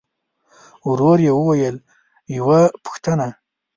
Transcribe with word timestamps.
ورو 0.89 1.11
يې 1.25 1.31
وويل: 1.37 1.75
يوه 2.37 2.59
پوښتنه! 2.83 3.27